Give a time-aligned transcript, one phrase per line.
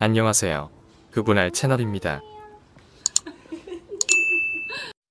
[0.00, 0.70] 안녕하세요.
[1.10, 2.20] 그분할 채널입니다.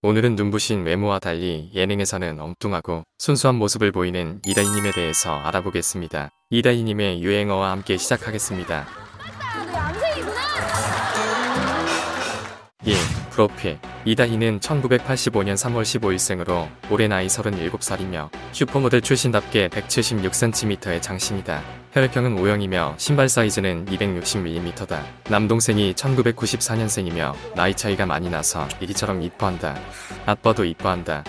[0.01, 6.29] 오늘은 눈부신 외모와 달리 예능에서는 엉뚱하고 순수한 모습을 보이는 이다희님에 대해서 알아보겠습니다.
[6.51, 8.87] 이다희님의 유행어와 함께 시작하겠습니다.
[12.85, 12.95] 1.
[13.31, 21.86] 프로필 이다희는 1985년 3월 15일생으로 올해 나이 37살이며 슈퍼모델 출신답게 176cm의 장신이다.
[21.97, 25.03] 혈액형은 O형이며 신발 사이즈는 260mm다.
[25.31, 29.75] 남동생이 1994년생이며 나이 차이가 많이 나서 이리처럼 이뻐한다.
[30.27, 31.23] 아빠도 이뻐한다.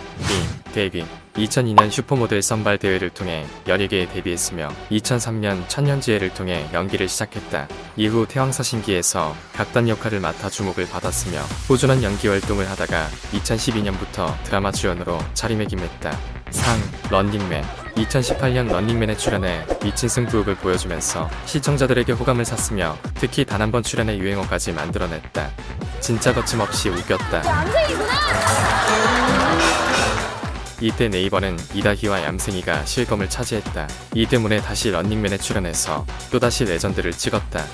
[0.69, 0.73] 2.
[0.75, 1.07] 데뷔
[1.37, 7.67] 2002년 슈퍼모델 선발 대회를 통해 연예계에 데뷔했으며 2003년 천년지혜를 통해 연기를 시작했다.
[7.97, 16.19] 이후 태왕사신기에서 각단 역할을 맡아 주목을 받았으며 꾸준한 연기 활동을 하다가 2012년부터 드라마 주연으로 자리매김했다.
[16.51, 16.79] 상,
[17.11, 24.17] 런닝맨 2018년 런닝맨에 출연해 미친 승부욕을 보여주면서 시청자들에게 호감을 샀으며 특히 단 한 번 출연해
[24.19, 25.51] 유행어까지 만들어냈다.
[26.01, 27.43] 진짜 거침없이 웃겼다.
[30.81, 33.89] 이때 네이버는 이다희와 얌생이가 실검을 차지했다.
[34.15, 37.65] 이 때문에 다시 런닝맨에 출연해서 또다시 레전드를 찍었다.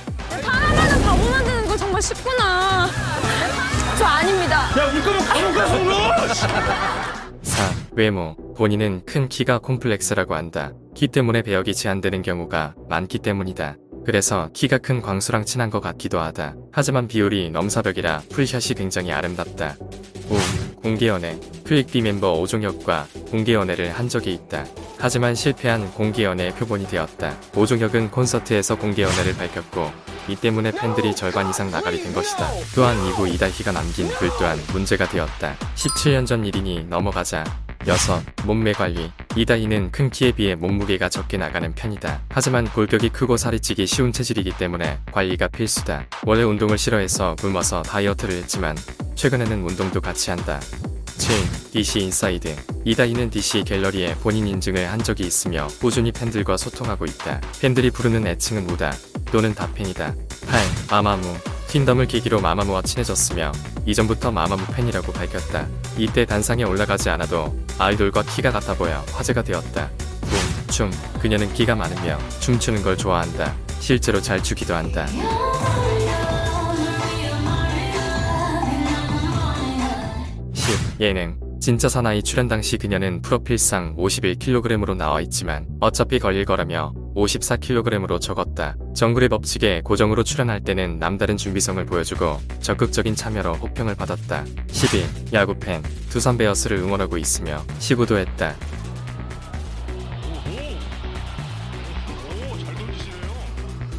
[0.42, 2.88] 하나하나 바보 만드는 거 정말 쉽구나.
[3.98, 4.62] 저 아닙니다.
[4.80, 6.34] 야, 울 거면 감옥 가서 울어!
[7.42, 7.70] 4.
[7.92, 8.34] 외모.
[8.56, 10.72] 본인은 큰 키가 콤플렉스라고 한다.
[10.94, 13.76] 키 때문에 배역이 제한되는 경우가 많기 때문이다.
[14.04, 16.54] 그래서 키가 큰 광수랑 친한 것 같기도 하다.
[16.72, 19.76] 하지만 비율이 넘사벽이라 풀샷이 굉장히 아름답다.
[20.28, 20.82] 5.
[20.82, 21.40] 공개연애.
[21.64, 24.66] 큐익비 멤버 오종혁과 공개연애를 한 적이 있다.
[24.98, 27.36] 하지만 실패한 공개연애의 표본이 되었다.
[27.56, 29.90] 오종혁은 콘서트에서 공개연애를 밝혔고
[30.28, 32.46] 이 때문에 팬들이 절반 이상 나가리 된 것이다.
[32.74, 35.56] 또한 이후 이다희가 남긴 글 또한 문제가 되었다.
[35.74, 37.63] 17년 전 일이니 넘어가자.
[37.86, 38.46] 6.
[38.46, 39.10] 몸매 관리.
[39.36, 42.22] 이다희는 큰 키에 비해 몸무게가 적게 나가는 편이다.
[42.30, 46.06] 하지만 골격이 크고 살이 찌기 쉬운 체질이기 때문에 관리가 필수다.
[46.24, 48.76] 원래 운동을 싫어해서 굶어서 다이어트를 했지만
[49.14, 50.60] 최근에는 운동도 같이 한다.
[51.18, 51.36] 7.
[51.72, 52.56] DC 인사이드.
[52.84, 57.40] 이다희는 DC 갤러리에 본인 인증을 한 적이 있으며 꾸준히 팬들과 소통하고 있다.
[57.60, 58.92] 팬들이 부르는 애칭은 무다
[59.30, 60.14] 또는 다팬이다.
[60.48, 60.62] 8.
[60.90, 61.53] 마마무.
[61.74, 63.50] 퀸덤을 계기로 마마무와 친해졌으며
[63.84, 65.66] 이전부터 마마무 팬이라고 밝혔다.
[65.98, 69.90] 이때 단상에 올라가지 않아도 아이돌과 키가 같아 보여 화제가 되었다.
[70.68, 70.72] 9.
[70.72, 70.92] 춤.
[71.20, 73.56] 그녀는 끼가 많으며 춤추는 걸 좋아한다.
[73.80, 75.04] 실제로 잘 추기도 한다.
[80.52, 81.00] 10.
[81.00, 88.76] 예능 진짜 사나이 출연 당시 그녀는 프로필상 51kg으로 나와 있지만 어차피 걸릴 거라며 54kg으로 적었다.
[88.94, 94.44] 정글의 법칙에 고정으로 출연할 때는 남다른 준비성을 보여주고 적극적인 참여로 호평을 받았다.
[94.68, 95.32] 12.
[95.32, 98.54] 야구팬 두산 베어스를 응원하고 있으며 시구도 했다.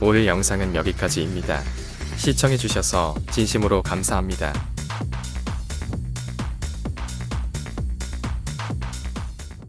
[0.01, 1.61] 오늘 영상은 여기까지입니다.
[2.17, 4.74] 시청해주셔서 진심으로 감사합니다.